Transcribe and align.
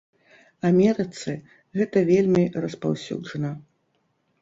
Амерыцы 0.69 1.35
гэта 1.81 1.97
вельмі 2.11 2.49
распаўсюджана. 2.67 3.57